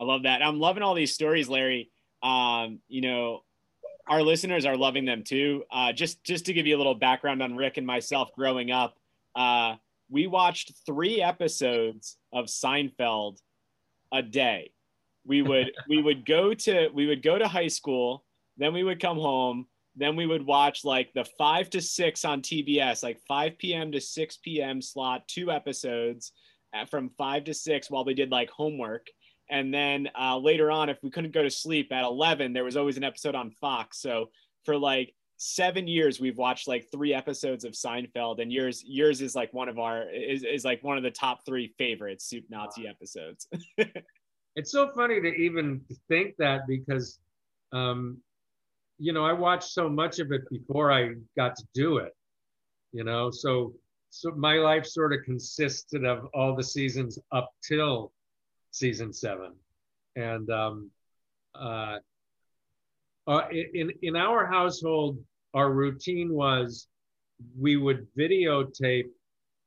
[0.00, 0.42] I love that.
[0.42, 1.90] I'm loving all these stories, Larry.
[2.22, 3.42] Um, you know,
[4.08, 5.64] our listeners are loving them too.
[5.70, 8.96] Uh, just just to give you a little background on Rick and myself growing up,
[9.34, 9.76] uh,
[10.10, 13.38] we watched three episodes of Seinfeld
[14.12, 14.72] a day.
[15.24, 18.24] We would we would go to we would go to high school,
[18.56, 22.42] then we would come home, then we would watch like the five to six on
[22.42, 23.92] TBS, like 5 p.m.
[23.92, 24.80] to 6 p.m.
[24.80, 26.32] slot, two episodes
[26.74, 29.08] uh, from five to six while we did like homework.
[29.52, 32.74] And then uh, later on, if we couldn't go to sleep at 11, there was
[32.74, 34.00] always an episode on Fox.
[34.00, 34.30] So
[34.64, 39.36] for like seven years, we've watched like three episodes of Seinfeld, and yours yours is
[39.36, 42.88] like one of our is, is like one of the top three favorite Soup Nazi
[42.88, 43.46] episodes.
[44.56, 47.18] it's so funny to even think that because,
[47.72, 48.16] um,
[48.98, 52.16] you know, I watched so much of it before I got to do it.
[52.92, 53.74] You know, so
[54.08, 58.12] so my life sort of consisted of all the seasons up till
[58.72, 59.52] season seven,
[60.16, 60.90] and um,
[61.54, 61.98] uh,
[63.26, 65.18] uh, in in our household,
[65.54, 66.88] our routine was
[67.58, 69.08] we would videotape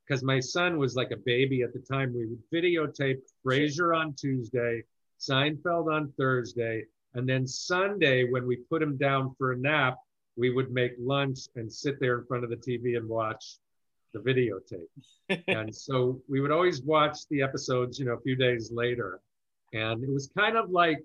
[0.06, 2.14] because my son was like a baby at the time.
[2.14, 4.84] We would videotape Frasier on Tuesday,
[5.20, 9.98] Seinfeld on Thursday, and then Sunday when we put him down for a nap,
[10.36, 13.58] we would make lunch and sit there in front of the TV and watch
[14.16, 15.44] the videotape.
[15.48, 19.20] and so we would always watch the episodes, you know, a few days later.
[19.74, 21.00] And it was kind of like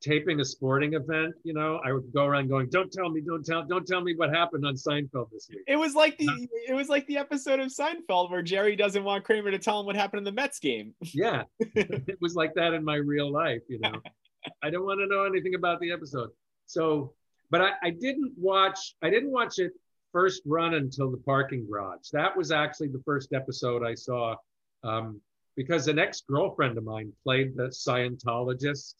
[0.00, 3.44] taping a sporting event, you know, I would go around going, "Don't tell me, don't
[3.44, 6.74] tell, don't tell me what happened on Seinfeld this week." It was like the it
[6.74, 9.96] was like the episode of Seinfeld where Jerry doesn't want Kramer to tell him what
[9.96, 10.94] happened in the Mets game.
[11.12, 13.92] Yeah, it was like that in my real life, you know.
[14.62, 16.30] I don't want to know anything about the episode.
[16.66, 17.12] So,
[17.50, 18.94] but I, I didn't watch.
[19.02, 19.72] I didn't watch it
[20.12, 22.08] first run until the parking garage.
[22.12, 24.36] That was actually the first episode I saw
[24.82, 25.20] um,
[25.56, 28.94] because an ex girlfriend of mine played the Scientologist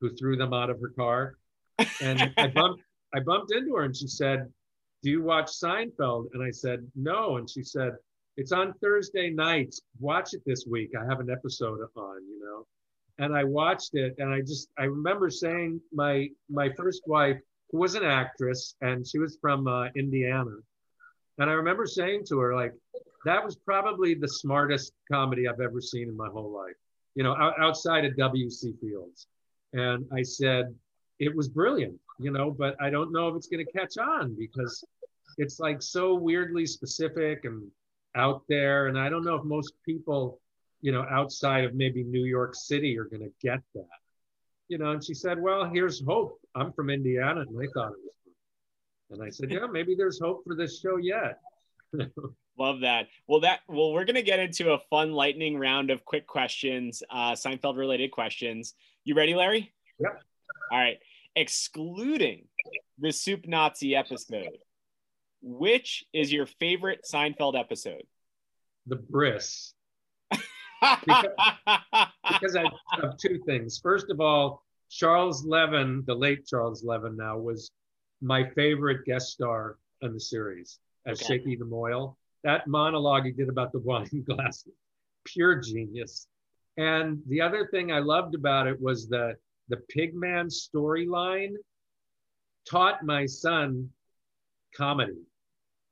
[0.00, 1.36] who threw them out of her car.
[2.00, 2.82] And I bumped
[3.14, 4.52] I bumped into her and she said,
[5.02, 6.26] Do you watch Seinfeld?
[6.34, 7.36] And I said, No.
[7.36, 7.92] And she said,
[8.36, 9.80] It's on Thursday nights.
[9.98, 10.90] Watch it this week.
[10.98, 12.66] I have an episode on, you know.
[13.18, 17.78] And I watched it and I just I remember saying my my first wife, who
[17.78, 20.56] was an actress, and she was from uh, Indiana.
[21.38, 22.74] And I remember saying to her, like,
[23.24, 26.76] that was probably the smartest comedy I've ever seen in my whole life,
[27.14, 28.74] you know, outside of W.C.
[28.80, 29.26] Fields.
[29.72, 30.74] And I said,
[31.18, 34.36] it was brilliant, you know, but I don't know if it's going to catch on
[34.38, 34.84] because
[35.36, 37.70] it's like so weirdly specific and
[38.16, 38.86] out there.
[38.86, 40.40] And I don't know if most people,
[40.80, 43.98] you know, outside of maybe New York City are going to get that,
[44.68, 44.92] you know.
[44.92, 46.40] And she said, well, here's hope.
[46.58, 48.34] I'm from Indiana and I thought it was fun.
[49.10, 51.38] And I said, yeah, maybe there's hope for this show yet.
[52.58, 53.06] Love that.
[53.28, 57.32] Well, that well, we're gonna get into a fun lightning round of quick questions, uh,
[57.32, 58.74] Seinfeld related questions.
[59.04, 59.72] You ready, Larry?
[60.00, 60.22] Yep.
[60.72, 60.98] All right.
[61.36, 62.46] Excluding
[62.98, 64.58] the Soup Nazi episode,
[65.40, 68.02] which is your favorite Seinfeld episode?
[68.86, 69.72] The Bris.
[70.30, 71.26] because,
[72.28, 72.64] because I
[73.00, 73.78] have two things.
[73.78, 77.70] First of all, Charles Levin, the late Charles Levin now, was
[78.20, 81.38] my favorite guest star on the series as Okay.
[81.38, 82.16] Shaky the Mohel.
[82.44, 84.72] That monologue he did about the wine glasses,
[85.24, 86.26] pure genius.
[86.76, 89.36] And the other thing I loved about it was the
[89.68, 91.54] the Pigman storyline
[92.68, 93.90] taught my son
[94.74, 95.20] comedy.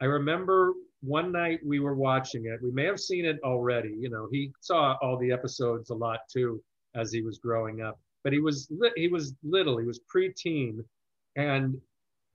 [0.00, 2.62] I remember one night we were watching it.
[2.62, 3.94] We may have seen it already.
[3.98, 6.62] You know, he saw all the episodes a lot too
[6.94, 7.98] as he was growing up.
[8.26, 9.78] But he was li- he was little.
[9.78, 10.84] He was preteen,
[11.36, 11.80] and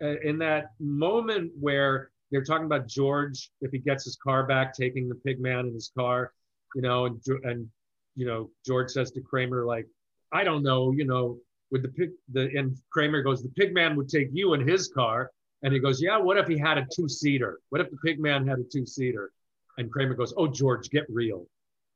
[0.02, 4.74] uh, in that moment where they're talking about George, if he gets his car back,
[4.74, 6.32] taking the pig man in his car,
[6.76, 7.68] you know, and and
[8.16, 9.86] you know George says to Kramer like,
[10.32, 11.40] I don't know, you know,
[11.72, 14.88] would the pig the and Kramer goes, the pig man would take you in his
[14.88, 15.30] car,
[15.62, 17.60] and he goes, yeah, what if he had a two seater?
[17.68, 19.34] What if the pig man had a two seater?
[19.78, 21.48] And Kramer goes, oh George, get real.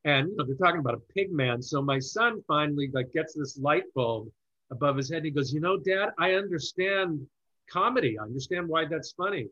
[0.06, 1.62] And you know, they're talking about a pig man.
[1.62, 4.30] So my son finally like gets this light bulb
[4.72, 5.18] above his head.
[5.18, 7.26] and He goes, you know, Dad, I understand
[7.70, 8.18] comedy.
[8.18, 9.50] I understand why that's funny.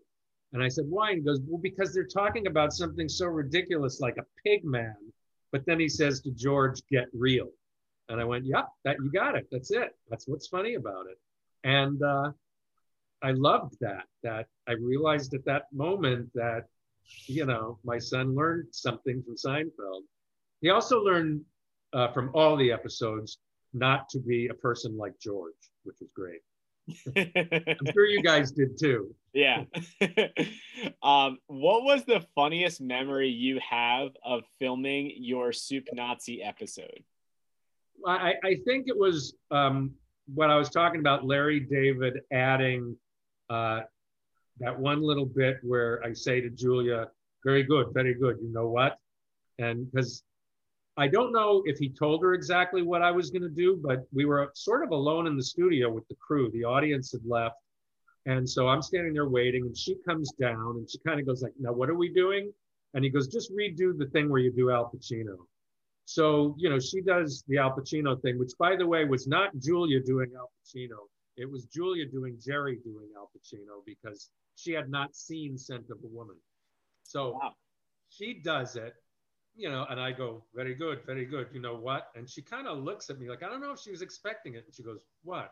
[0.53, 1.09] And I said, why?
[1.09, 4.95] And he goes, well, because they're talking about something so ridiculous like a pig man.
[5.51, 7.49] But then he says to George, get real.
[8.09, 9.47] And I went, yep, that you got it.
[9.51, 9.95] That's it.
[10.09, 11.17] That's what's funny about it.
[11.63, 12.31] And uh,
[13.23, 14.03] I loved that.
[14.21, 16.65] That I realized at that moment that,
[17.25, 20.01] you know, my son learned something from Seinfeld.
[20.63, 21.41] He also learned
[21.91, 23.37] uh, from all the episodes
[23.73, 26.39] not to be a person like George, which was great.
[27.77, 29.13] I'm sure you guys did too.
[29.33, 29.65] Yeah.
[31.03, 37.03] um, what was the funniest memory you have of filming your Soup Nazi episode?
[38.07, 39.91] I, I think it was um,
[40.33, 42.95] what I was talking about, Larry David adding
[43.49, 43.81] uh,
[44.59, 47.09] that one little bit where I say to Julia,
[47.43, 48.37] very good, very good.
[48.41, 48.97] You know what?
[49.59, 50.23] And because
[50.95, 54.03] I don't know if he told her exactly what I was going to do, but
[54.13, 56.51] we were sort of alone in the studio with the crew.
[56.51, 57.55] The audience had left.
[58.25, 61.41] And so I'm standing there waiting, and she comes down and she kind of goes
[61.41, 62.53] like, "Now what are we doing?"
[62.93, 65.47] And he goes, "Just redo the thing where you do Al Pacino."
[66.05, 69.57] So you know, she does the Al Pacino thing, which by the way was not
[69.57, 71.09] Julia doing Al Pacino.
[71.35, 75.97] It was Julia doing Jerry doing Al Pacino because she had not seen Scent of
[76.03, 76.37] a Woman.
[77.03, 77.53] So wow.
[78.09, 78.93] she does it,
[79.55, 81.47] you know, and I go, very good, very good.
[81.53, 82.09] You know what?
[82.15, 84.55] And she kind of looks at me like, I don't know if she was expecting
[84.55, 84.63] it.
[84.65, 85.51] And she goes, what?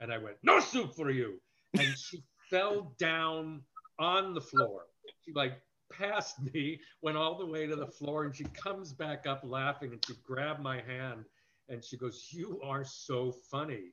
[0.00, 1.40] And I went, no soup for you.
[1.74, 3.62] And she fell down
[3.98, 4.82] on the floor.
[5.24, 5.60] She like
[5.92, 9.92] passed me, went all the way to the floor, and she comes back up laughing
[9.92, 11.24] and she grabbed my hand
[11.68, 13.92] and she goes, You are so funny.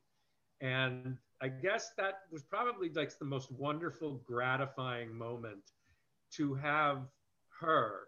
[0.61, 5.71] And I guess that was probably like the most wonderful, gratifying moment
[6.33, 7.07] to have
[7.59, 8.07] her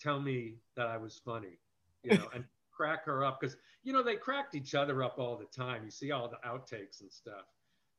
[0.00, 1.58] tell me that I was funny,
[2.02, 5.36] you know, and crack her up because you know they cracked each other up all
[5.36, 5.82] the time.
[5.84, 7.44] You see all the outtakes and stuff,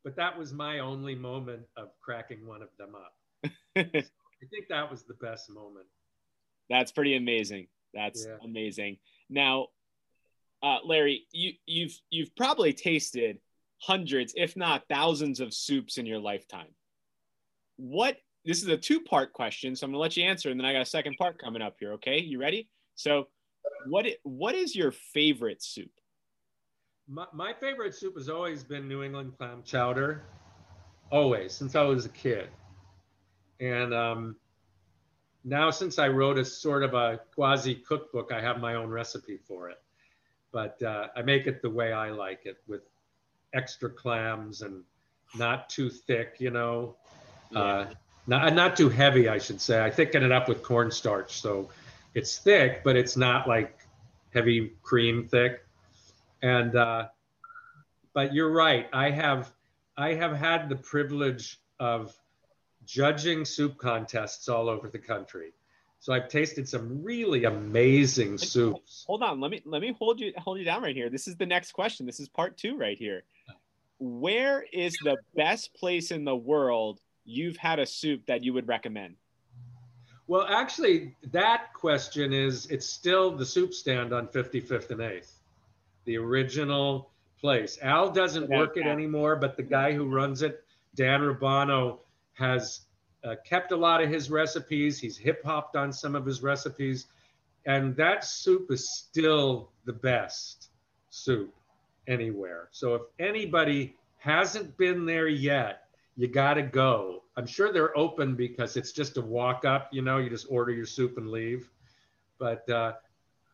[0.03, 3.51] but that was my only moment of cracking one of them up.
[3.75, 5.87] I think that was the best moment.
[6.69, 7.67] That's pretty amazing.
[7.93, 8.37] That's yeah.
[8.43, 8.97] amazing.
[9.29, 9.67] Now,
[10.61, 13.39] uh, Larry, you, you've you've probably tasted
[13.79, 16.73] hundreds, if not thousands, of soups in your lifetime.
[17.77, 20.65] What this is a two part question, so I'm gonna let you answer, and then
[20.65, 21.93] I got a second part coming up here.
[21.93, 22.69] Okay, you ready?
[22.95, 23.27] So,
[23.87, 25.91] what what is your favorite soup?
[27.07, 30.23] My, my favorite soup has always been New England clam chowder,
[31.11, 32.49] always since I was a kid,
[33.59, 34.35] and um,
[35.43, 39.37] now since I wrote a sort of a quasi cookbook, I have my own recipe
[39.37, 39.81] for it.
[40.51, 42.81] But uh, I make it the way I like it, with
[43.53, 44.83] extra clams and
[45.37, 46.95] not too thick, you know.
[47.51, 47.59] Yeah.
[47.59, 47.93] Uh,
[48.27, 49.83] not, not too heavy, I should say.
[49.83, 51.69] I thicken it up with cornstarch, so
[52.13, 53.77] it's thick, but it's not like
[54.33, 55.65] heavy cream thick.
[56.41, 57.07] And uh,
[58.13, 58.87] but you're right.
[58.93, 59.51] I have
[59.97, 62.15] I have had the privilege of
[62.85, 65.53] judging soup contests all over the country.
[65.99, 69.05] So I've tasted some really amazing soups.
[69.07, 71.09] Hold on, let me let me hold you hold you down right here.
[71.09, 72.05] This is the next question.
[72.05, 73.23] This is part two right here.
[73.97, 78.67] Where is the best place in the world you've had a soup that you would
[78.67, 79.15] recommend?
[80.27, 85.31] Well, actually, that question is it's still the soup stand on 55th and 8th,
[86.05, 87.77] the original place.
[87.81, 90.63] Al doesn't work it anymore, but the guy who runs it,
[90.95, 91.99] Dan Rubano,
[92.33, 92.81] has
[93.23, 94.99] uh, kept a lot of his recipes.
[94.99, 97.07] He's hip hopped on some of his recipes.
[97.65, 100.69] And that soup is still the best
[101.09, 101.53] soup
[102.07, 102.69] anywhere.
[102.71, 105.84] So if anybody hasn't been there yet,
[106.15, 107.23] you got to go.
[107.37, 110.71] I'm sure they're open because it's just a walk up, you know, you just order
[110.71, 111.69] your soup and leave.
[112.39, 112.93] But uh,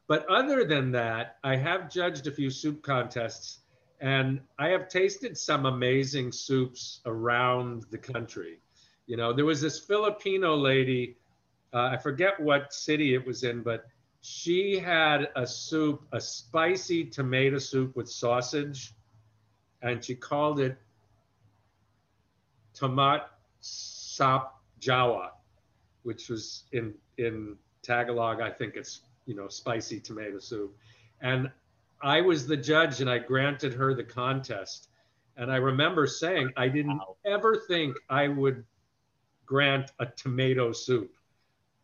[0.07, 3.59] but other than that, I have judged a few soup contests
[4.01, 8.59] and I have tasted some amazing soups around the country.
[9.05, 11.17] You know, there was this Filipino lady,
[11.73, 13.85] uh, I forget what city it was in, but
[14.21, 18.93] she had a soup, a spicy tomato soup with sausage,
[19.81, 20.77] and she called it
[22.75, 23.23] Tomat
[23.59, 25.29] Sap Jawa,
[26.03, 30.75] which was in in Tagalog, I think it's you know spicy tomato soup.
[31.21, 31.51] And
[32.01, 34.89] I was the judge and I granted her the contest.
[35.37, 37.15] And I remember saying I didn't wow.
[37.25, 38.63] ever think I would
[39.45, 41.13] grant a tomato soup,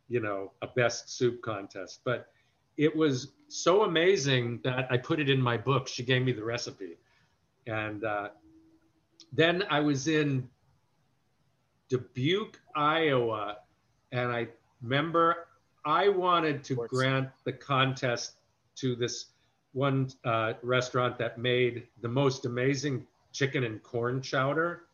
[0.08, 2.00] you know, a best soup contest.
[2.04, 2.28] But
[2.76, 5.88] it was so amazing that I put it in my book.
[5.88, 6.98] She gave me the recipe.
[7.66, 8.28] And uh,
[9.32, 10.48] then I was in
[11.88, 13.58] Dubuque, Iowa,
[14.12, 14.48] and I
[14.82, 15.48] remember
[15.84, 18.34] I wanted to grant the contest
[18.76, 19.26] to this
[19.72, 24.84] one uh, restaurant that made the most amazing chicken and corn chowder,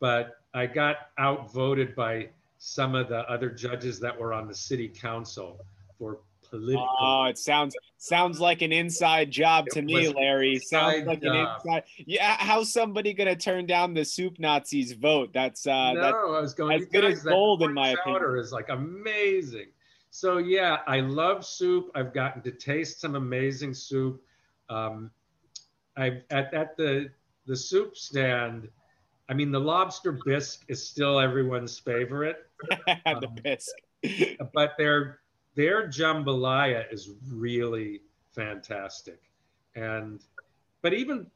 [0.00, 4.88] but I got outvoted by some of the other judges that were on the city
[4.88, 5.58] council
[5.98, 6.88] for political.
[7.00, 10.58] Oh, it sounds sounds like an inside job to me, Larry.
[10.58, 11.34] Sounds like job.
[11.34, 11.82] an inside.
[11.98, 15.30] Yeah, how's somebody gonna turn down the soup Nazis vote?
[15.32, 16.80] That's uh, no, I was going.
[16.80, 18.38] as good as gold in my opinion.
[18.38, 19.68] is like amazing.
[20.10, 21.90] so yeah, I love soup.
[21.94, 24.20] I've gotten to taste some amazing soup.
[24.68, 25.10] Um,
[25.96, 27.08] I at at the
[27.46, 28.68] the soup stand.
[29.30, 32.36] I mean, the lobster bisque is still everyone's favorite.
[32.86, 33.72] the Um, bisque.
[34.52, 35.20] but their
[35.54, 38.00] their jambalaya is really
[38.32, 39.20] fantastic.
[39.74, 40.22] And
[40.82, 41.26] but even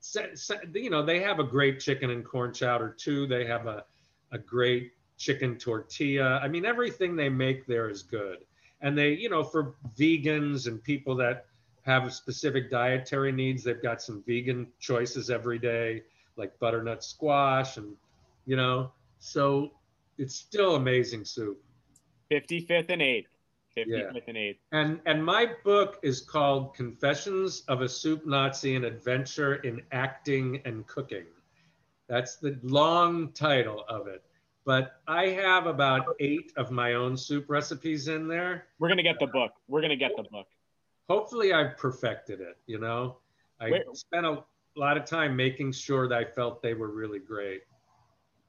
[0.74, 3.26] you know they have a great chicken and corn chowder too.
[3.26, 3.84] They have a,
[4.32, 6.38] a great chicken tortilla.
[6.42, 8.38] I mean everything they make there is good.
[8.80, 11.46] And they you know for vegans and people that
[11.82, 16.02] have specific dietary needs they've got some vegan choices every day
[16.36, 17.96] like butternut squash and
[18.44, 19.70] you know so
[20.18, 21.62] it's still amazing soup.
[22.30, 23.26] 55th and 8th.
[23.85, 24.20] 55th Yeah.
[24.26, 24.59] and 8th.
[24.72, 30.61] And and my book is called Confessions of a Soup Nazi: An Adventure in Acting
[30.64, 31.26] and Cooking.
[32.09, 34.22] That's the long title of it.
[34.64, 38.66] But I have about eight of my own soup recipes in there.
[38.79, 39.53] We're gonna get the book.
[39.66, 40.47] We're gonna get the book.
[41.09, 42.59] Hopefully, I've perfected it.
[42.66, 43.18] You know,
[43.61, 44.45] I spent a
[44.76, 47.62] lot of time making sure that I felt they were really great.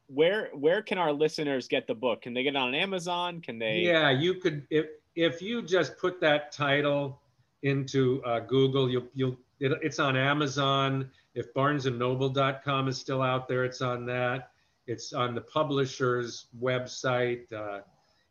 [0.07, 2.23] Where where can our listeners get the book?
[2.23, 3.41] Can they get it on Amazon?
[3.41, 3.77] Can they?
[3.79, 7.21] Yeah, you could if if you just put that title
[7.63, 11.09] into uh, Google, you'll you'll it, it's on Amazon.
[11.35, 14.51] If BarnesandNoble.com is still out there, it's on that.
[14.87, 17.51] It's on the publisher's website.
[17.51, 17.81] Uh,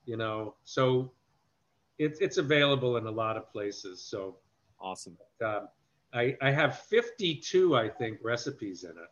[0.05, 1.13] you know, so
[1.99, 4.03] it's it's available in a lot of places.
[4.03, 4.37] So
[4.81, 5.19] Awesome.
[5.45, 5.67] uh,
[6.15, 9.11] I I have 52, I think, recipes in it.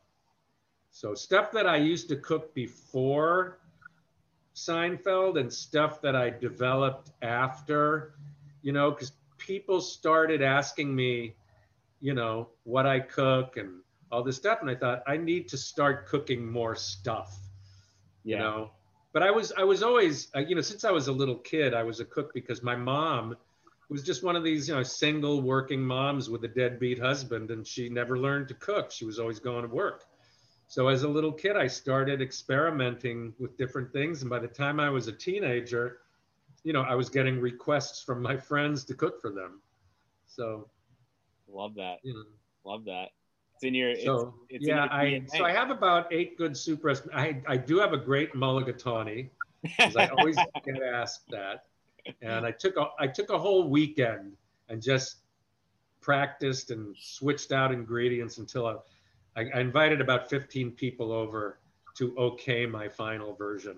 [0.90, 3.58] So stuff that I used to cook before
[4.56, 8.14] Seinfeld and stuff that I developed after,
[8.62, 11.36] you know, because people started asking me,
[12.00, 13.80] you know, what I cook and
[14.10, 17.36] all this stuff, and I thought I need to start cooking more stuff,
[18.24, 18.38] you Yeah.
[18.38, 18.70] know.
[19.12, 21.74] But I was I was always, uh, you know, since I was a little kid,
[21.74, 23.36] I was a cook because my mom
[23.88, 27.66] was just one of these, you know, single working moms with a deadbeat husband, and
[27.66, 28.90] she never learned to cook.
[28.90, 30.04] She was always going to work.
[30.68, 34.80] So as a little kid, I started experimenting with different things, and by the time
[34.80, 35.98] I was a teenager,
[36.64, 39.62] you know, I was getting requests from my friends to cook for them.
[40.26, 40.68] So,
[41.48, 41.98] Love that.
[42.02, 42.24] you know,
[42.64, 43.10] Love that.
[43.54, 43.94] It's in your.
[43.96, 47.12] So it's in yeah, I so I have about eight good soup recipes.
[47.14, 49.30] I I do have a great mulligatawny
[49.62, 51.64] because I always get asked that,
[52.20, 54.36] and I took a I took a whole weekend
[54.68, 55.18] and just
[56.00, 58.74] practiced and switched out ingredients until I,
[59.36, 61.58] I, I invited about 15 people over
[61.96, 63.76] to okay my final version.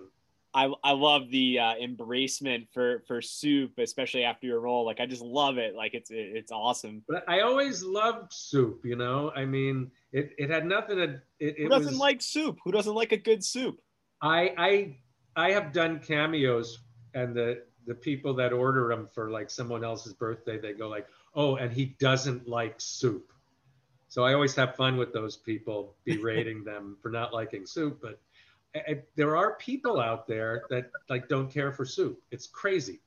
[0.53, 4.83] I, I love the uh, embracement for for soup, especially after your role.
[4.83, 5.75] Like I just love it.
[5.75, 7.03] Like it's it, it's awesome.
[7.07, 9.31] But I always loved soup, you know.
[9.35, 11.21] I mean, it, it had nothing to.
[11.39, 12.57] It, Who it doesn't was, like soup?
[12.63, 13.79] Who doesn't like a good soup?
[14.23, 14.97] I I
[15.35, 16.79] I have done cameos,
[17.13, 21.07] and the the people that order them for like someone else's birthday, they go like,
[21.35, 23.31] "Oh, and he doesn't like soup."
[24.09, 27.99] So I always have fun with those people, berating them for not liking soup.
[28.01, 28.19] But
[28.75, 32.21] I, I- there are people out there that like don't care for soup.
[32.31, 32.99] It's crazy.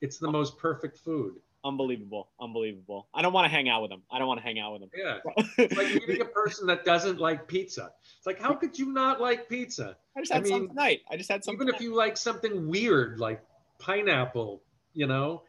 [0.00, 1.34] It's the most perfect food.
[1.62, 3.06] Unbelievable, unbelievable.
[3.12, 4.02] I don't want to hang out with them.
[4.10, 4.90] I don't want to hang out with them.
[4.96, 5.18] Yeah,
[5.58, 7.92] it's like meeting a person that doesn't like pizza.
[8.16, 9.98] It's like, how could you not like pizza?
[10.16, 11.00] I just I had some mean, tonight.
[11.10, 11.52] I just had some.
[11.54, 13.42] even if you like something weird like
[13.78, 14.62] pineapple,
[14.94, 15.42] you know,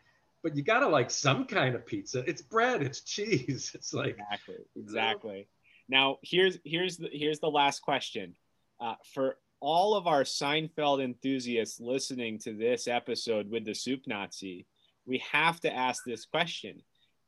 [0.44, 2.24] but you gotta like some kind of pizza.
[2.28, 3.72] It's bread, it's cheese.
[3.76, 5.48] It's like exactly, exactly.
[5.90, 8.36] Now here's here's the here's the last question
[8.80, 14.66] uh, for all of our Seinfeld enthusiasts listening to this episode with the Soup Nazi.
[15.06, 16.82] We have to ask this question: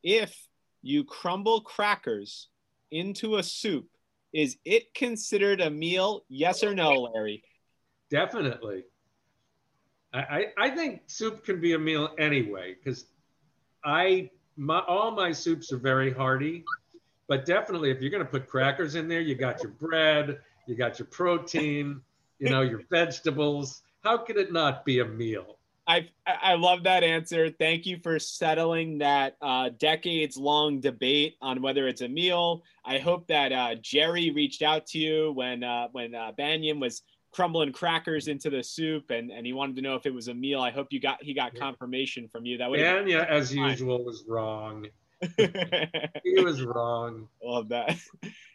[0.04, 0.36] If
[0.82, 2.50] you crumble crackers
[2.92, 3.88] into a soup,
[4.34, 6.24] is it considered a meal?
[6.30, 7.44] Yes or no, Larry?
[8.10, 8.84] definitely.
[10.14, 13.06] I, I, think soup can be a meal anyway, because
[13.84, 16.64] I my all my soups are very hearty,
[17.28, 21.00] but definitely if you're gonna put crackers in there, you got your bread, you got
[21.00, 22.00] your protein,
[22.38, 23.82] you know, your vegetables.
[24.04, 25.58] How could it not be a meal?
[25.88, 27.50] I I love that answer.
[27.50, 32.64] Thank you for settling that uh, decades long debate on whether it's a meal.
[32.86, 37.02] I hope that uh, Jerry reached out to you when uh, when uh, Bania was
[37.34, 40.34] crumbling crackers into the soup and, and he wanted to know if it was a
[40.34, 40.62] meal.
[40.62, 42.58] I hope you got he got confirmation from you.
[42.58, 43.72] That would Anya, as fine.
[43.72, 44.88] usual, was wrong.
[46.24, 47.28] He was wrong.
[47.44, 47.98] love that.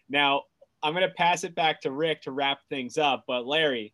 [0.08, 0.44] Now
[0.82, 3.24] I'm gonna pass it back to Rick to wrap things up.
[3.26, 3.92] But Larry,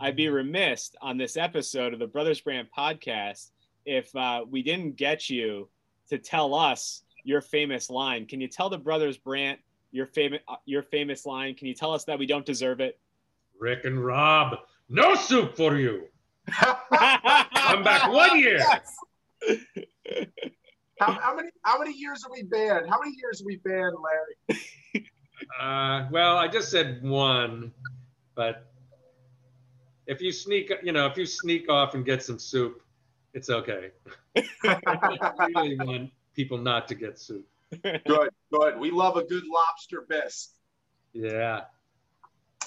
[0.00, 3.50] I'd be remiss on this episode of the Brothers Brand podcast
[3.84, 5.68] if uh, we didn't get you
[6.08, 8.26] to tell us your famous line.
[8.26, 9.58] Can you tell the Brothers Brand
[9.90, 11.54] your famous your famous line?
[11.54, 12.98] Can you tell us that we don't deserve it?
[13.60, 16.04] Rick and Rob, no soup for you.
[16.52, 18.60] Come back one year.
[21.00, 22.88] how, how many how many years are we banned?
[22.88, 25.06] How many years are we banned, Larry?
[25.60, 27.72] Uh, well, I just said one,
[28.34, 28.72] but
[30.06, 32.82] if you sneak, you know, if you sneak off and get some soup,
[33.34, 33.90] it's okay.
[34.64, 37.46] I really want people not to get soup.
[37.82, 38.78] Good, good.
[38.78, 40.50] We love a good lobster bisque.
[41.12, 41.62] Yeah.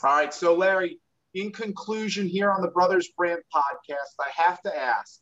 [0.04, 0.34] All right.
[0.34, 1.00] So, Larry,
[1.34, 5.22] in conclusion, here on the Brothers Brand podcast, I have to ask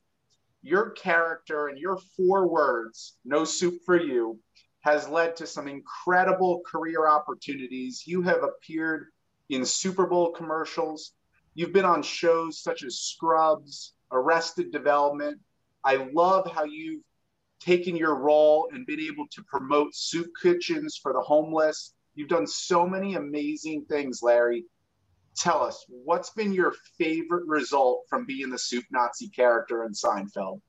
[0.61, 4.39] your character and your four words, no soup for you,
[4.81, 8.03] has led to some incredible career opportunities.
[8.05, 9.07] You have appeared
[9.49, 11.13] in Super Bowl commercials.
[11.53, 15.39] You've been on shows such as Scrubs, Arrested Development.
[15.83, 17.03] I love how you've
[17.59, 21.93] taken your role and been able to promote soup kitchens for the homeless.
[22.15, 24.65] You've done so many amazing things, Larry.
[25.35, 30.61] Tell us, what's been your favorite result from being the soup Nazi character in Seinfeld?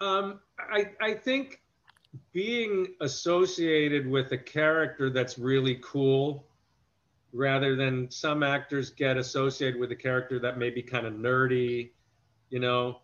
[0.00, 1.60] Um, I, I think
[2.32, 6.44] being associated with a character that's really cool
[7.32, 11.92] rather than some actors get associated with a character that may be kind of nerdy,
[12.50, 13.00] you know.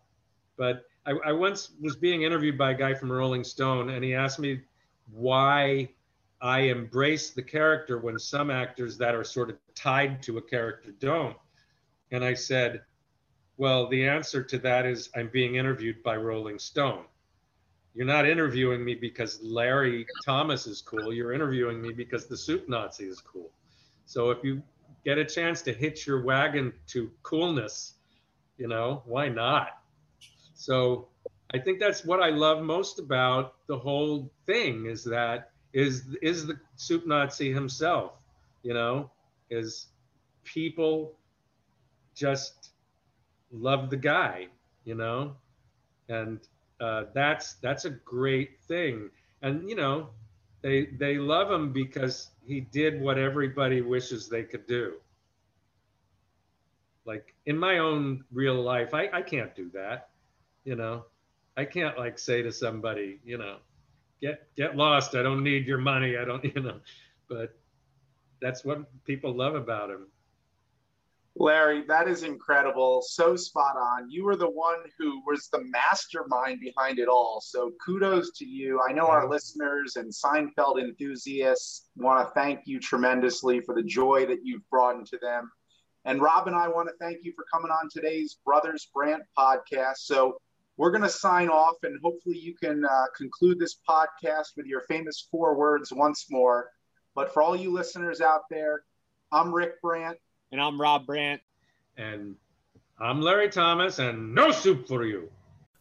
[0.57, 4.15] But I, I once was being interviewed by a guy from Rolling Stone, and he
[4.15, 4.61] asked me
[5.11, 5.89] why
[6.41, 10.93] I embrace the character when some actors that are sort of tied to a character
[10.93, 11.37] don't.
[12.13, 12.83] And I said,
[13.57, 17.05] well, the answer to that is I'm being interviewed by Rolling Stone.
[17.95, 21.13] You're not interviewing me because Larry Thomas is cool.
[21.13, 23.51] You're interviewing me because the Soup Nazi is cool.
[24.07, 24.63] So if you
[25.05, 27.95] get a chance to hitch your wagon to coolness,
[28.57, 29.81] you know, why not?
[30.55, 31.09] So
[31.53, 36.47] I think that's what I love most about the whole thing is that is is
[36.47, 38.13] the soup Nazi himself,
[38.63, 39.11] you know,
[39.51, 39.89] is
[40.45, 41.15] people
[42.15, 42.71] just
[43.53, 44.49] love the guy,
[44.85, 45.37] you know,
[46.09, 46.41] and
[46.81, 49.11] uh, that's that's a great thing.
[49.43, 50.11] And you know,
[50.63, 54.95] they they love him because he did what everybody wishes they could do.
[57.05, 60.11] Like in my own real life, I, I can't do that.
[60.65, 61.05] You know,
[61.57, 63.57] I can't like say to somebody, you know,
[64.21, 65.15] get get lost.
[65.15, 66.17] I don't need your money.
[66.17, 66.81] I don't, you know,
[67.29, 67.59] but
[68.41, 70.07] that's what people love about him.
[71.41, 73.01] Larry, that is incredible.
[73.01, 74.11] So spot on.
[74.11, 77.41] You were the one who was the mastermind behind it all.
[77.41, 78.81] So kudos to you.
[78.89, 84.27] I know our listeners and Seinfeld enthusiasts want to thank you tremendously for the joy
[84.27, 85.49] that you've brought into them.
[86.05, 89.99] And Rob and I want to thank you for coming on today's Brothers Brand podcast.
[89.99, 90.39] So
[90.79, 94.83] we're going to sign off and hopefully you can uh, conclude this podcast with your
[94.83, 96.71] famous four words once more.
[97.15, 98.85] But for all you listeners out there,
[99.33, 100.19] I'm Rick Brandt.
[100.53, 101.43] And I'm Rob Brandt.
[101.97, 102.37] And
[102.99, 105.29] I'm Larry Thomas, and no soup for you.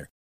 [0.00, 0.10] winner.